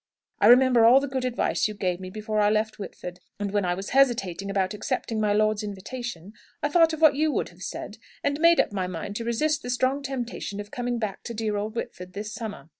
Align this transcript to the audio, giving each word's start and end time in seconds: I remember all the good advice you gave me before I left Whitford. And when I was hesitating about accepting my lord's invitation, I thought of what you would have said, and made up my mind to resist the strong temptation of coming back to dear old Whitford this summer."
I 0.39 0.47
remember 0.47 0.83
all 0.83 0.99
the 0.99 1.07
good 1.07 1.25
advice 1.25 1.67
you 1.67 1.75
gave 1.75 1.99
me 1.99 2.09
before 2.09 2.39
I 2.39 2.49
left 2.49 2.79
Whitford. 2.79 3.19
And 3.39 3.51
when 3.51 3.65
I 3.65 3.75
was 3.75 3.91
hesitating 3.91 4.49
about 4.49 4.73
accepting 4.73 5.21
my 5.21 5.31
lord's 5.31 5.61
invitation, 5.61 6.33
I 6.63 6.69
thought 6.69 6.91
of 6.91 7.01
what 7.01 7.13
you 7.13 7.31
would 7.31 7.49
have 7.49 7.61
said, 7.61 7.99
and 8.23 8.39
made 8.39 8.59
up 8.59 8.71
my 8.73 8.87
mind 8.87 9.15
to 9.17 9.23
resist 9.23 9.61
the 9.61 9.69
strong 9.69 10.01
temptation 10.01 10.59
of 10.59 10.71
coming 10.71 10.97
back 10.97 11.21
to 11.25 11.35
dear 11.35 11.55
old 11.55 11.75
Whitford 11.75 12.13
this 12.13 12.33
summer." 12.33 12.69